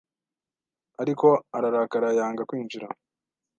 [1.01, 1.27] ’Ariko
[1.57, 2.87] ararakara yanga kwinjira